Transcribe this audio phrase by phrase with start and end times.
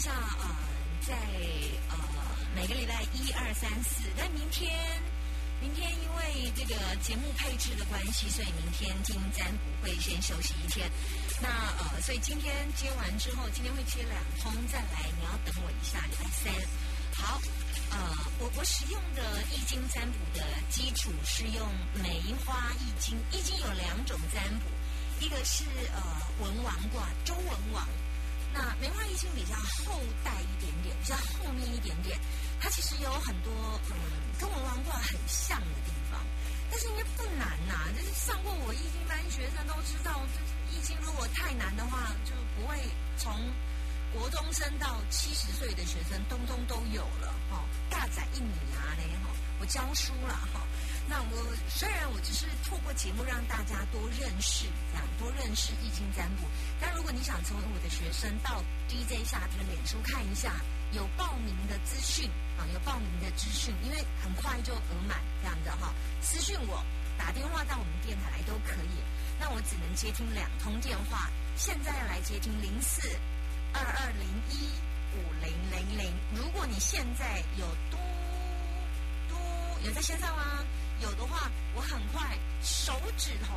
[0.00, 0.56] 像呃、
[1.06, 1.14] 在
[1.90, 1.96] 呃
[2.56, 4.72] 每个礼拜一二三四，但明天
[5.60, 10.90] 明天因为这个节目配置的关系，所以明天金占卜会先休息一天。
[11.42, 16.50] 那呃，所以今天接完之后，今天会接两通再来，你要等我一下，礼拜三。
[17.12, 17.38] 好，
[17.90, 17.98] 呃，
[18.38, 21.68] 我我使用的易经占卜的基础是用
[22.02, 24.64] 梅花易经，易经有两种占卜，
[25.20, 25.64] 一个是
[25.94, 26.00] 呃
[26.40, 27.86] 文王卦，周文王。
[28.52, 32.18] 那梅花易经比较后代一点点，比较后面一点点，
[32.60, 33.52] 它其实有很多
[33.90, 33.94] 嗯
[34.38, 36.20] 跟文王卦很像的地方，
[36.70, 42.78] 但是应该不难呐、就是上过我易经班学生都知道，就是易经如果太难的话，就不会
[43.16, 43.32] 从
[44.12, 50.66] 国中生到七十岁的学生，通通都有了哈、哦，大展一米啊嘞哈，我教书了哈、
[51.10, 56.46] 那我虽然我只是透过节目让大家多认识，这样多认识易经占卜，
[56.80, 60.54] 但如果你想成为我的学生，到 DJ 夏天脸书看一下，
[60.92, 66.80] 有报名的资讯啊，有报名的资讯，因为很快就额满这样的哈，私讯我，
[67.18, 69.02] 打电话到我们电台来都可以。
[69.40, 73.02] 那我只能接听两通电话，现在要来接听零四
[73.72, 74.70] 二二零一
[75.16, 76.14] 五零零零。
[76.36, 77.98] 如果你现在有嘟
[79.28, 79.34] 嘟
[79.84, 80.64] 有在线上吗？
[81.00, 83.54] 有的话，我很快手指头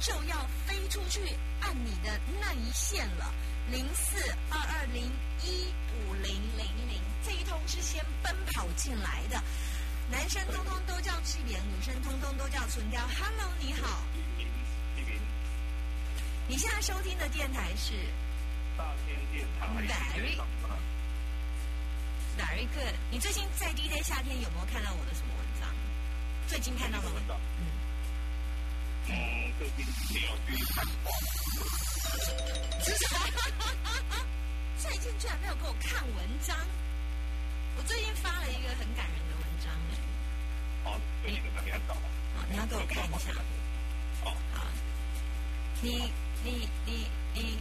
[0.00, 1.20] 就要飞出去
[1.60, 3.32] 按你的那一线了。
[3.70, 4.16] 零四
[4.48, 5.04] 二二零
[5.42, 9.42] 一五零零零，这一通是先奔跑进来的。
[10.10, 13.06] 男生通通都叫志远，女生通通都叫纯雕。
[13.06, 14.02] Hello，你好，
[16.48, 17.92] 你现在收听的电台是
[18.78, 20.40] 大天电台 Very
[22.38, 22.94] Very Good。
[23.10, 25.34] 你最近在 DJ 夏天有没有看到我的什么？
[26.48, 27.10] 最近看到吗，
[27.60, 27.66] 嗯，
[29.08, 31.12] 嗯，最近没有去看过，
[32.82, 33.20] 是啥？
[34.78, 36.56] 最近居然没有给我看文章。
[37.76, 39.72] 我最近发了一个很感人的文章，
[40.84, 41.96] 哦，最近可能很早，哦，
[42.50, 43.30] 你要给我看一下。
[44.24, 44.66] 哦，好，
[45.82, 46.10] 你
[46.42, 47.58] 你你你，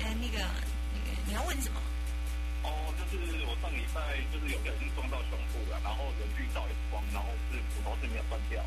[0.00, 1.80] 呃，那个那个，你要问什么？
[2.66, 4.02] 哦，就是我上礼拜
[4.34, 8.58] 就是有不小心撞到胸部了，然后有去照 X 光，然后是骨头是没有断掉，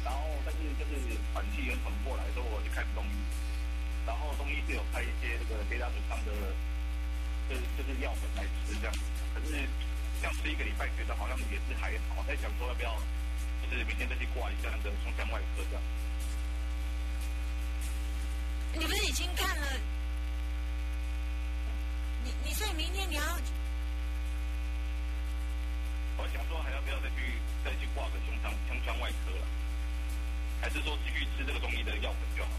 [0.00, 3.16] 然后但是就是喘气跟喘不过来，所以我去看中医，
[4.08, 6.32] 然后中医是有开一些这个跌打损伤的，
[7.52, 8.90] 就是就是药粉来吃这样，
[9.36, 12.96] 可是这样吃一个礼拜，觉得好像也是还好，在想说要不要
[13.60, 15.82] 就是明天再去挂一下那个胸腔外科这样。
[18.72, 19.66] 你不是已经看了？
[22.24, 23.22] 你你所以明天你要
[26.16, 27.16] 我想说还要不要再去
[27.64, 29.46] 再去挂个胸腔胸腔外科了，
[30.60, 32.50] 还是说继续吃这个中医的药粉就好？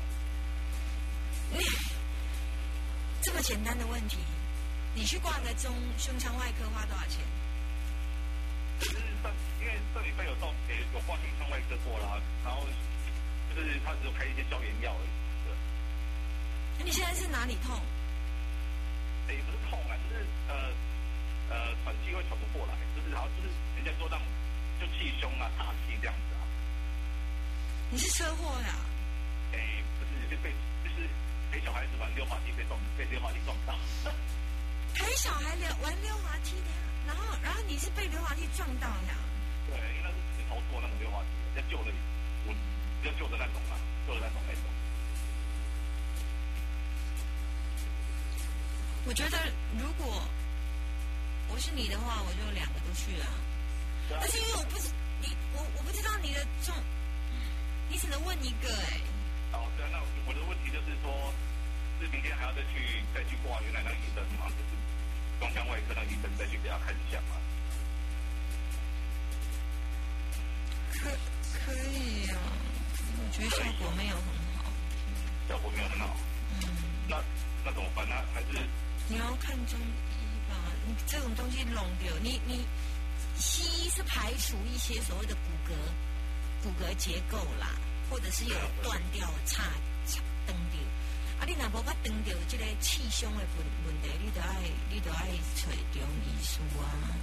[1.51, 1.59] 你
[3.21, 4.17] 这么简单的问题，
[4.93, 7.19] 你去挂个中胸腔外科花多少钱？
[8.79, 12.67] 就是上因为上礼拜有到诶有挂胸腔外科过啦，然后
[13.55, 15.01] 就是他只有开一些消炎药而
[16.81, 17.79] 已，你现在是哪里痛？
[19.27, 20.53] 对，也不是痛啊，就是呃
[21.49, 24.19] 呃喘气会喘不过来，就是好像就是人家说让
[24.79, 26.43] 就气胸啊岔气这样子啊，
[27.91, 28.75] 你是车祸呀、
[29.53, 30.51] 诶不是就被
[30.83, 31.07] 就是
[31.51, 33.73] 陪小孩子玩溜滑梯被撞被溜滑梯撞到。
[34.93, 36.71] 陪小孩溜玩溜滑梯的，
[37.07, 39.13] 然后然后你是被溜滑梯撞到呀？
[39.67, 41.91] 对，因为那是石头做那种溜滑梯，要救的，
[42.47, 42.53] 我
[43.01, 44.04] 比较旧的那种啦，旧
[49.07, 49.37] 我觉得
[49.77, 50.21] 如果
[51.47, 53.25] 我是你的话，我就两个都去了。
[53.25, 54.89] 啊但是因为我不知
[55.21, 56.73] 你我我不知道你的重，
[57.89, 59.01] 你只能问一个哎、
[59.53, 59.97] 哦，对啊，那
[60.27, 61.33] 我的问题就是说，
[61.99, 64.45] 是明天还要再去再去挂原来那个医生吗？
[64.49, 64.73] 就是
[65.39, 67.37] 胸腔外科那个医生再去给他看一下嘛。
[70.93, 71.09] 可
[71.65, 72.37] 可以啊，
[73.17, 74.25] 我觉得效果没有很
[74.57, 74.69] 好。
[75.49, 76.15] 效果没有很好，
[79.55, 80.55] 看中医吧，
[80.85, 82.65] 你这种东西弄掉，你你
[83.37, 85.71] 西医是排除一些所谓的骨骼
[86.61, 87.69] 骨骼结构啦，
[88.09, 89.63] 或者是有断掉、差
[90.05, 90.81] 差断掉。
[91.39, 94.55] 啊，你若无法断掉这个气胸的问问题，你都爱
[94.89, 97.15] 你都爱找中医师啊。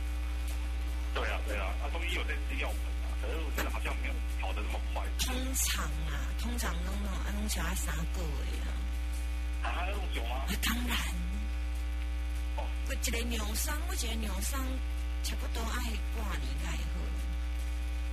[1.12, 5.05] 对啊对啊，啊中医有在吃药粉啊，可可是我觉得好像没有好的那么快。
[5.19, 8.73] 通常啊，通常拢拢啊拢要三个月啊。
[9.64, 10.46] 啊，还要那么久吗？
[10.49, 10.96] 啊，当然。
[12.94, 14.60] 一个尿伤，我一个尿伤
[15.22, 15.82] 差不多爱
[16.16, 17.00] 半年才好，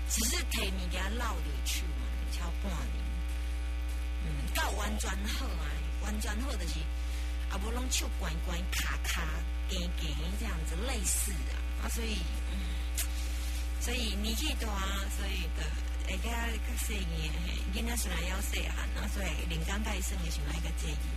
[0.09, 3.03] 只是摕物件落入手嘛，超半年。
[4.23, 5.65] 嗯，到完全好啊，
[6.03, 6.79] 完全好就是
[7.49, 9.23] 啊，无拢手关关卡卡
[9.69, 12.17] 硬硬这样子类似啊，啊，所以
[12.51, 12.59] 嗯，
[13.81, 14.67] 所以年纪大，
[15.17, 15.63] 所以的
[16.07, 21.09] 会较较细个，囡仔虽然要细汉啊，所以灵感介生的时候一个建议。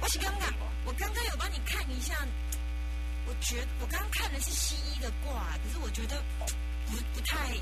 [0.00, 0.52] 我是刚刚，
[0.84, 2.14] 我刚刚有帮你看一下，
[3.26, 6.22] 我觉我刚刚看的是西医的卦，可是我觉得
[6.86, 7.56] 不不太，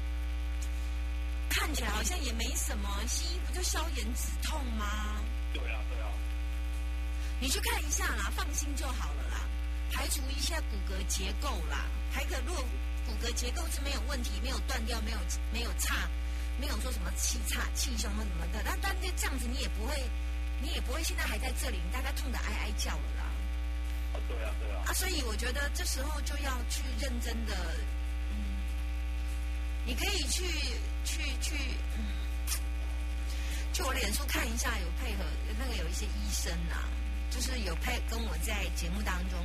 [1.49, 2.89] 看起来好像也没什么。
[3.07, 5.21] 西医不就消炎止痛吗？
[5.53, 6.09] 对啊，对啊。
[7.41, 9.41] 你去看一下啦，放心就好了啦。
[9.93, 12.65] 排除一下骨骼结构啦，还可如果
[13.07, 15.19] 骨骼结构是没有问题，没有断掉，没有
[15.53, 16.09] 没有差，
[16.59, 20.03] 没有说什么气差、气胸或什么的，但但就这样子，你也不会，
[20.61, 23.25] 你也不会现在还在这里，你大概痛得哀哀叫了啦。
[24.13, 24.85] 啊，对啊，对啊。
[24.87, 27.55] 啊，所以我觉得这时候就要去认真的，
[28.31, 28.37] 嗯，
[29.85, 30.45] 你可以去
[31.05, 31.55] 去去，
[31.97, 32.05] 嗯，
[33.73, 35.25] 去我脸书看一下，有配合
[35.59, 36.89] 那个有一些医生啊，
[37.31, 39.39] 就是有配跟我在节目当中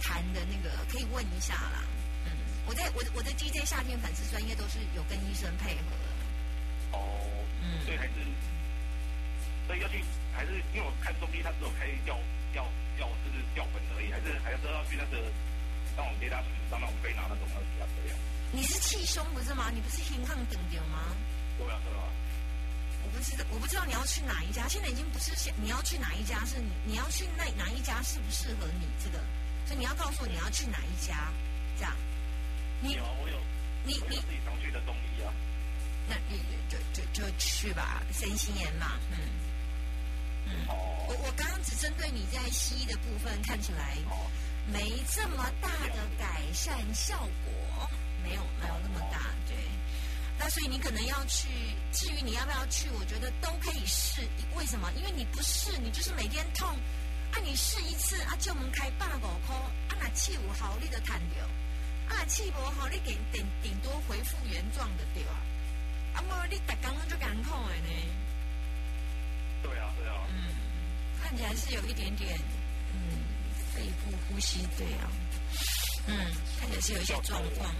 [0.00, 1.82] 谈的那个，可以问一下啦。
[2.24, 2.32] 嗯，
[2.66, 6.98] 我在我的我的 DJ 夏天粉丝专业都是有跟医生配合的。
[6.98, 7.18] 哦，
[7.62, 8.12] 嗯所以还是，
[9.72, 10.04] 所以要去，
[10.36, 12.12] 还是因为我看中医，他只有开药
[12.52, 12.60] 药
[13.00, 15.16] 药，就是药粉而已，还是还是要去那个
[15.96, 18.18] 那种雷达水上那种飞拿那种要比较这样。
[18.52, 19.72] 你是气胸不是吗？
[19.72, 21.16] 你不是心脏顶掉吗？
[21.56, 22.04] 对啊，对啊。
[23.00, 24.68] 我不知道，我不知道你要去哪一家。
[24.68, 29.24] 现在已经不是你要去哪一家，是你你要去那哪一家适不适合你这个，
[29.64, 31.32] 所以你要告诉我你要去哪一家，
[31.80, 31.96] 这样。
[32.84, 33.40] 你有，我有，
[33.88, 35.32] 你你自己常去的中医啊。
[36.12, 39.16] 那你就就就去吧，身心炎嘛，嗯。
[41.08, 43.96] 我我刚刚只针对你在西医的部分看起来
[44.72, 47.90] 没这么大的改善效果，
[48.22, 49.18] 没有没有那么大，
[49.48, 49.56] 对。
[50.38, 51.48] 那所以你可能要去，
[51.92, 54.22] 至于你要不要去，我觉得都可以试。
[54.56, 54.90] 为什么？
[54.92, 59.54] 因为你不试，你就是每天痛，啊，你试一次啊，就门开百五块，
[59.88, 61.44] 啊，那气有好你就赚掉，
[62.16, 65.32] 啊，气无好你顶顶顶多恢复原状的对吧？
[66.14, 68.21] 啊，无你逐工就艰苦的呢。
[69.62, 70.14] 对啊，对啊。
[70.30, 70.54] 嗯，
[71.22, 72.38] 看起来是有一点点，
[72.94, 73.18] 嗯，
[73.74, 75.10] 肺部呼吸对啊，
[76.06, 76.14] 嗯，
[76.60, 77.74] 看起来是有一些状况。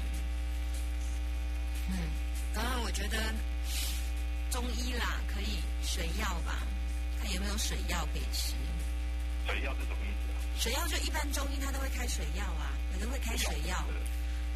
[1.91, 1.99] 嗯，
[2.55, 3.19] 当然我觉得
[4.51, 6.61] 中医啦，可以水药吧，
[7.21, 8.55] 看有没有水药可以吃。
[9.47, 10.39] 水药是什么意思啊？
[10.57, 13.85] 水药就一般中医他都会开水药啊，有的会开水药，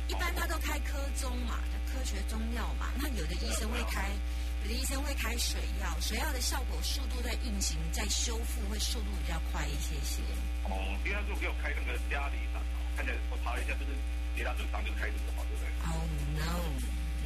[0.07, 1.59] 一般他都开科中嘛，
[1.91, 2.93] 科学中药嘛。
[3.01, 10.23] 那有的医生会开，有的医生会开水药，水药的效果速度在运行，在修复会速度比较快一些些。
[10.65, 12.63] 哦，第二就给我开那个家里上，
[12.97, 13.93] 看起来我查了一下，就是
[14.35, 16.03] 跌打损伤就是开这个嘛，对不对？？Oh、
[16.37, 16.51] no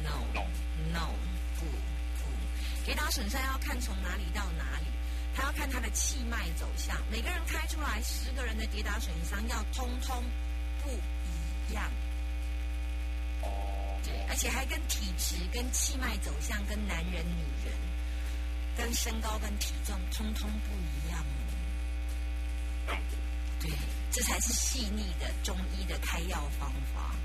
[0.03, 0.45] no No
[0.93, 1.13] no
[1.59, 4.85] 不不，跌打损伤要看从哪里到哪里，
[5.35, 6.97] 他要看他的气脉走向。
[7.11, 10.23] 每个人开出来十个人的跌打损伤要通通
[10.81, 10.89] 不
[11.69, 11.91] 一样。
[14.03, 17.73] 对，而且还跟体质、跟气脉走向、跟男人、女人、
[18.77, 21.23] 跟身高、跟体重，通通不一样。
[23.59, 23.71] 对，
[24.11, 27.15] 这才是细腻的中医的开药方法。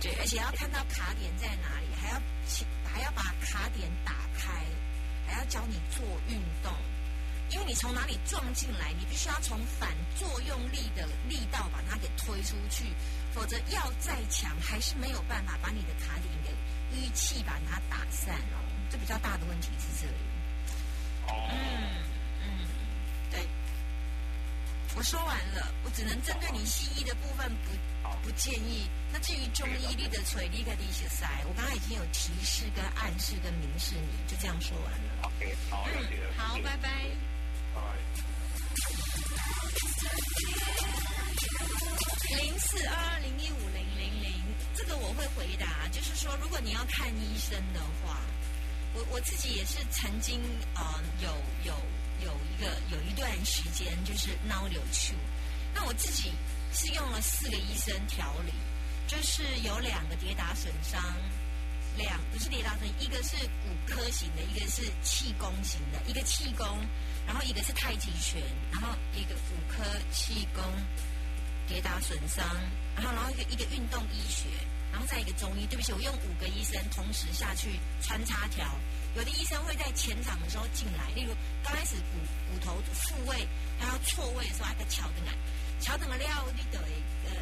[0.00, 4.64] 对，而且要看到卡点在哪里，还要请还要把卡点打开，
[5.26, 6.72] 还要教你做运动。
[7.50, 12.84] 因为你从哪里撞进来，你必须要从反作用力的力道把它给推出去，
[13.38, 16.50] 否则要再强还是没有办法把你的卡点给
[16.98, 18.58] 淤气把它打散哦。
[18.90, 20.18] 这比较大的问题是这里。
[21.28, 21.56] 哦，嗯
[22.42, 22.66] 嗯，
[23.30, 23.46] 对，
[24.96, 27.48] 我说完了，我只能针对你西医的部分
[28.02, 28.90] 不不建议。
[29.12, 35.30] 那至于中医力的垂力跟地血塞，我刚刚已经有提示、跟暗示、跟明示你，就这样说完了。
[35.38, 36.02] OK，好，嗯。
[36.36, 36.76] 好，拜。
[36.78, 37.06] 拜。
[42.36, 44.32] 零四二二零一五零零零，
[44.74, 48.20] 这个我会回答，就是说，如果你要看医生的话，
[48.94, 50.40] 我我自己也是曾经
[50.74, 50.82] 呃
[51.22, 51.28] 有
[51.64, 51.74] 有
[52.24, 55.14] 有一个有一段时间就是脑瘤去，
[55.74, 56.32] 那我自己
[56.72, 58.52] 是用了四个医生调理，
[59.06, 61.02] 就是有两个跌打损伤，
[61.96, 66.78] 两不是跌打损，一个是骨科型的，一个是气功型的，一个气功，
[67.28, 68.42] 然后一个是太极拳，
[68.72, 70.64] 然后一个骨科气功。
[71.68, 72.42] 跌打损伤，
[72.96, 74.48] 然后然后一个一个运动医学，
[74.90, 75.66] 然后再一个中医。
[75.66, 78.64] 对不起，我用五个医生同时下去穿插条。
[79.14, 82.16] 有的医生会在前场的时候进来，例如刚开始骨
[82.50, 83.46] 骨头复位，
[83.78, 85.32] 还要错位的时候，还个桥的来，
[85.78, 86.78] 桥等了料，你得
[87.26, 87.36] 呃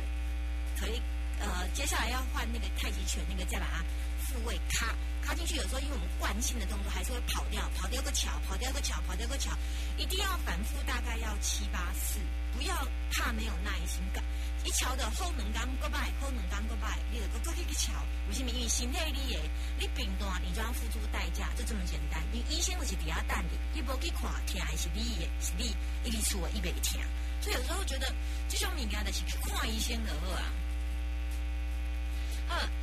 [0.76, 1.00] 可以
[1.38, 3.84] 呃，接下来要换那个太极拳，那个再把它
[4.26, 5.56] 复位卡卡进去。
[5.56, 9.52] 有时候因为我们惯性的动作还是会跑掉，跑掉个桥，跑掉个桥，跑掉个桥，
[9.97, 12.18] 一定要反复，大概要七八次，
[12.56, 12.75] 不要
[13.12, 14.23] 怕没有耐心感。
[14.64, 17.92] 一桥的后能刚过拜，后能刚过拜，你得过过去去桥。
[18.28, 18.50] 为什么？
[18.50, 19.40] 因为身体里的
[19.78, 22.21] 你病断，你就要付出代价，就这么简单。
[22.33, 25.73] 因为医生就是比较淡定，你不去看，听还是你的，是你
[26.04, 27.00] 一直出一边听。
[27.40, 28.12] 所以有时候觉得
[28.49, 30.50] 这种物件就是去看医生的好啊。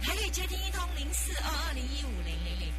[0.02, 2.74] 还可以接听一通零四二二零一五零零零，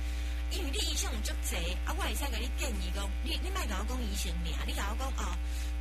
[0.50, 5.36] 因为你医生有足济，啊，我会使给你建议讲，你你卖甲我讲医生名，你甲我讲哦，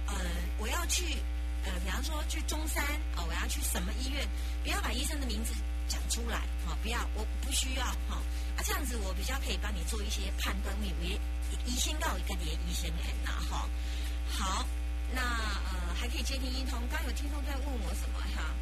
[0.07, 0.15] 呃，
[0.57, 1.17] 我要去。
[1.65, 2.83] 呃，比方说去中山
[3.15, 4.27] 哦，我要去什么医院？
[4.63, 5.53] 不要把医生的名字
[5.87, 8.19] 讲出来，哈，不要，我不需要，哈，
[8.57, 10.75] 啊，这样子我比较可以帮你做一些判断。
[10.81, 11.17] 为为
[11.65, 13.69] 医生告一个连医生来拿，哈，
[14.27, 14.65] 好，
[15.13, 16.81] 那呃还可以接听一通。
[16.91, 18.53] 刚有听众在问我什么哈？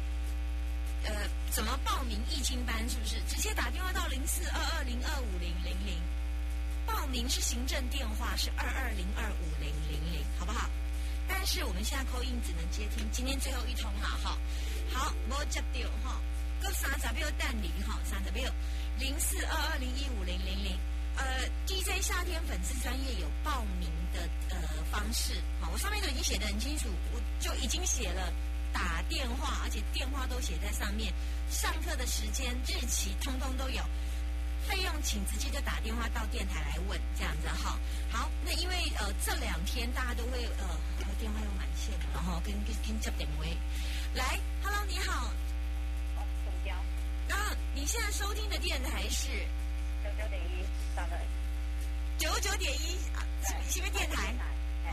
[1.04, 2.76] 呃，怎么报名易经班？
[2.88, 6.00] 是不是直接打电话到零四二二零二五零零零？
[6.86, 10.68] 报名是行政电话是二二零二五零零零，好不好？
[11.28, 14.08] 但是我们现在扣音只能接听今天最后一通了。
[14.22, 14.36] 哈，
[14.92, 16.20] 好，我接掉哈，
[16.60, 18.52] 各三十秒代理哈，三十秒
[18.98, 20.78] 零四二二零一五零零零，
[21.16, 21.24] 呃
[21.66, 28.32] ，DJ 夏天粉丝专业有报名的呃方式，好，我上面都已经写的很清楚，我就已经写了。
[29.12, 31.12] 电话，而且电话都写在上面，
[31.50, 33.82] 上课的时间日期通通都有。
[34.66, 37.78] 费用请直接就打电话到电台来问，这样子哈。
[38.10, 40.64] 好，那因为呃这两天大家都会呃
[41.20, 43.54] 电话又满线，然后跟跟跟接点位。
[44.14, 45.26] 来，Hello，你好。
[46.16, 46.74] 哦，中标。
[47.28, 49.28] 然后你现在收听的电台是
[50.02, 50.64] 九九点一，
[50.96, 51.20] 三的。
[52.16, 52.96] 九九点一，
[53.68, 54.32] 什么电台？
[54.86, 54.92] 哇，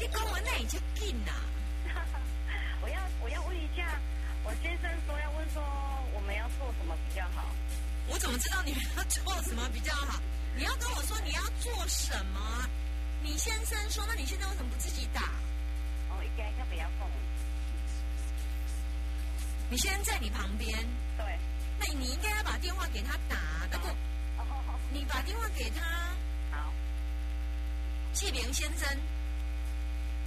[0.00, 1.53] 你讲我那已经近了。
[2.84, 3.98] 我要我要问一下，
[4.44, 5.62] 我先生说要问说
[6.12, 7.48] 我们要做什么比较好。
[8.08, 10.20] 我怎么知道你们要做什么比较好？
[10.54, 12.68] 你要跟我说你要做什么？
[13.22, 15.22] 你先生说，那你现在为什么不自己打？
[16.10, 17.08] 哦，应该要不要送？
[19.70, 20.70] 你先在你旁边。
[21.16, 21.38] 对。
[21.80, 23.36] 那你应该要把电话给他打，
[24.36, 25.80] 哦你把电话给他。
[26.54, 26.70] 好。
[28.12, 28.86] 谢明先生。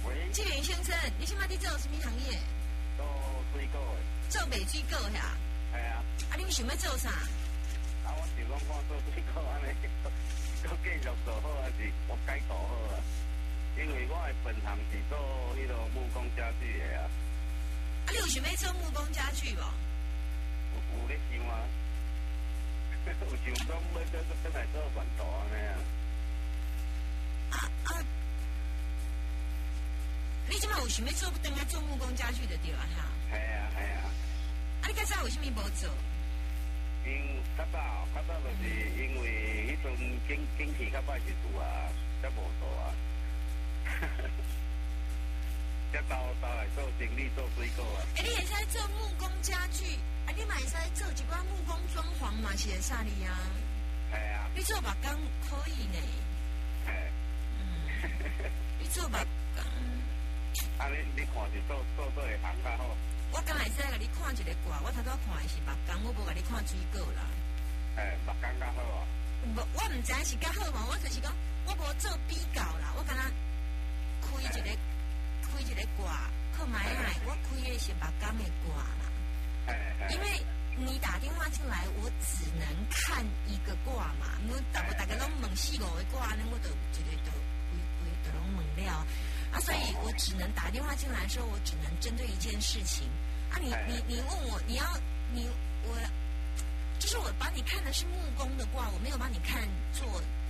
[0.08, 0.28] 喂。
[0.32, 2.38] 季明先生，你现在在做什么行业？
[2.96, 3.04] 做
[3.52, 4.00] 水果的。
[4.30, 5.36] 做美水果呀？
[5.72, 6.02] 系啊。
[6.30, 7.08] 啊，你们想要做啥？
[7.10, 9.74] 啊，我想讲看做水果安尼，
[10.62, 13.00] 搁继续做好还是我改做好啊？
[13.76, 15.18] 因为我的本行是做
[15.56, 17.04] 迄个木工家具的啊。
[17.04, 19.60] 啊，你有想要做木工家具无？
[20.74, 21.62] 有有咧想啊，
[23.06, 23.76] 有想讲要
[24.10, 25.74] 做做来做饭桌安尼啊。
[27.50, 27.90] 啊啊！
[30.48, 32.80] 你即摆有想要做等下做木工家具的对啊？
[32.96, 33.04] 哈。
[33.30, 34.00] 系啊系啊。
[34.82, 35.90] 啊，你今早为什么无做？
[37.04, 37.12] 因
[37.56, 41.90] 较早，较早就是因为迄阵经经济较歹时做啊，
[42.22, 42.94] 才无做啊。
[45.92, 48.04] 才到到来做生理做水果啊。
[48.16, 49.84] 哎，你会使做木工家具，
[50.26, 53.38] 啊，你嘛会使做一寡木工装潢嘛，是会啥哩啊？
[54.10, 54.48] 系啊。
[54.54, 55.10] 你做木工
[55.48, 55.98] 可以呢。
[56.84, 56.90] 系。
[57.60, 58.10] 嗯。
[58.80, 59.64] 你做木工。
[60.78, 62.94] 啊，你你看是做做做会行较好。
[63.30, 67.22] 我刚才说甲你看一个卦，我头拄看的是目工，我无甲你看水果啦。
[67.96, 68.98] 诶，目工较好啊。
[69.42, 71.34] 无，我毋知是较好嘛，我就是讲，
[71.66, 73.26] 我无做比较啦，我敢若
[74.22, 74.70] 开一个
[75.42, 79.04] 开一个卦，靠买海，我开的是目工的卦啦。
[80.08, 80.26] 因为
[80.78, 87.34] 你打电话进来，我只能看一个卦嘛，我大大家拢问四五个卦，那我都一个都
[87.68, 89.04] 规规都拢问了。
[89.52, 93.08] 啊，所以我只能打电话进来说，我只能针对一件事情。
[93.50, 94.84] 啊，你你你问我，你要
[95.32, 95.48] 你
[95.84, 95.96] 我，
[96.98, 100.06] 就是我把你看的是木工的卦，我没有帮你看做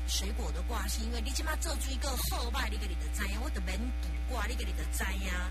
[0.09, 5.51] 水果的卦，是因为你起码做出一个后拜，你给你的灾呀，我特别卜卦，你给你的灾呀。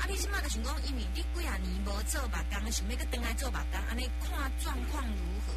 [0.00, 5.54] 啊，你起码的情况，因为你几啊年无做白工，想要个等来做白工，安尼看状况如何？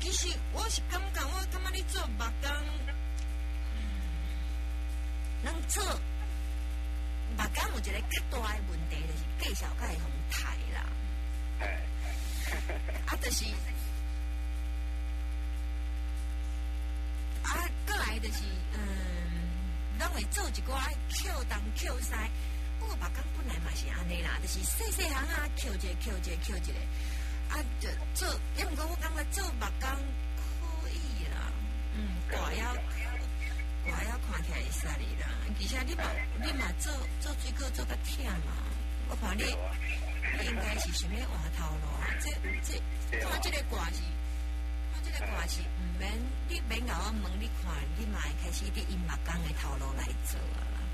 [0.00, 2.97] 其实我是感觉，我感觉你做白工。
[5.42, 5.82] 能做，
[7.36, 10.80] 目讲有一个较大的问题，就是介绍较会红台啦。
[13.06, 13.44] 啊，就是，
[17.44, 17.48] 啊，
[17.86, 18.42] 过来就是，
[18.74, 18.78] 嗯，
[19.98, 22.12] 拢会做一寡扣东扣西。
[22.80, 26.74] 不过目讲本来嘛是安尼啦，就是细细行啊，扣一个扣一个扣一个。
[27.48, 29.88] 啊，就做，因毋过我感觉做目工
[30.82, 31.50] 可以啦，
[31.94, 32.74] 嗯，挂腰
[33.88, 36.04] 挂腰看起来会使哩啦，而且你嘛
[36.44, 38.52] 你嘛做做水果做较忝嘛，
[39.08, 42.28] 我看你你应该是想要换头路啊，这
[42.60, 42.78] 这
[43.24, 44.04] 看这个挂是
[44.92, 46.12] 看这个挂是毋免
[46.48, 50.84] 你免甲我问你看，你嘛会开始伫因目工的头路来做啊啦，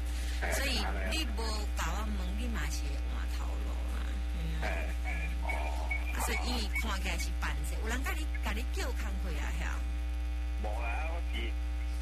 [0.55, 0.79] 所以
[1.11, 1.43] 你无
[1.75, 2.79] 甲我问，你嘛是
[3.11, 4.07] 换头路啊，
[4.39, 6.23] 嗯啊。
[6.25, 9.67] 所以伊看起来是办事，有人甲你甲你叫工课啊，遐。
[10.63, 11.53] 无啊，我是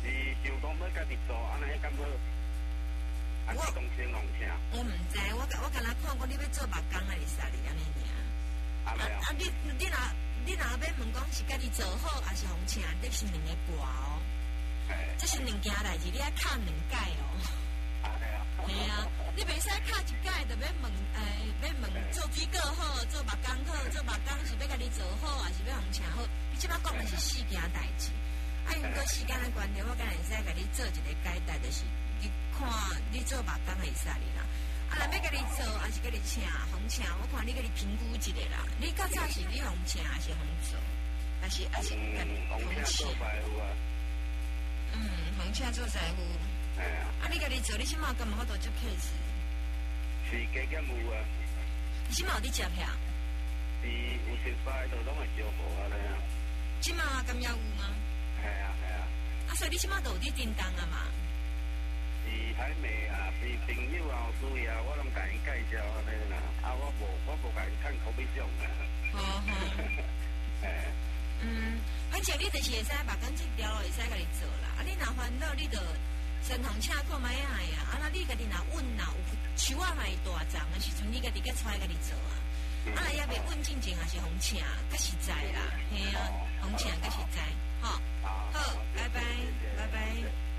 [0.03, 0.11] 是
[0.43, 2.03] 想讲要家己做，安尼敢要
[3.47, 4.55] 还是公司弄啥？
[4.73, 8.11] 我毋知，我我刚才看过你要做目工啊，是啥哩安尼尔。
[8.85, 8.89] 啊
[9.23, 9.45] 啊你
[9.79, 9.97] 你若
[10.45, 14.19] 你若要问讲是家己做好，还是红请，这是两个挂哦，
[14.91, 17.25] 哎，这是两件代志，你爱敲两届哦。
[18.03, 18.11] 啊
[18.67, 19.07] 系啊，
[19.37, 21.19] 你袂使敲一届，就要问，诶、
[21.63, 26.23] 要问做水果好，做目工好，做目工是要家己做好，还是要红请好？
[26.51, 28.11] 你即摆讲的是四件代志。
[28.67, 31.85] 啊，因过时间的关系，我敢会使甲你做一个解答，就是
[32.21, 32.69] 你看
[33.11, 34.43] 你做目工会使哩啦。
[34.91, 38.63] 啊，若要甲你做，还是甲你请红请，我看你甲你评估一下啦。
[38.79, 40.79] 你较早是你红请还是红做？
[41.41, 41.97] 还是还是甲
[42.51, 43.09] 红请
[44.95, 45.01] 嗯，
[45.39, 46.21] 红请做财务。
[46.79, 49.11] 哎呀，啊，你甲你做，你起码干嘛我都做 case？
[50.31, 51.19] 是加减有啊，
[52.09, 52.87] 你即马有伫接遐？
[53.83, 55.89] 是有失败就拢会小无啊，
[56.81, 57.91] 即马敢也有吗？
[58.43, 59.01] 系啊系啊，
[59.49, 60.99] 啊，所以你即马都有伫叮当啊嘛？
[62.27, 68.65] 是还没啊，是朋友啊有需要，我拢甲伊介绍安尼啦，啊我无我无甲因趁口碑上啊，
[69.13, 69.53] 好好，
[70.63, 70.85] 哎，
[71.43, 71.79] 嗯，
[72.11, 74.79] 反正你就是会使目光这条路会使家己做啦。
[74.79, 75.79] 啊，你若烦恼，你就
[76.43, 77.77] 先通请看卖啊呀。
[77.91, 79.19] 啊，那你家己若稳若有
[79.57, 82.33] 手啊嘛会大丛的时阵，你家己甲出来甲你做啊。
[82.97, 84.59] 啊，若也袂稳进前也是红请，
[84.91, 86.31] 较实在啦，嘿啊，
[86.63, 87.11] 红请较
[87.83, 87.99] 好
[88.53, 89.21] 好拜拜
[89.77, 90.52] 拜拜。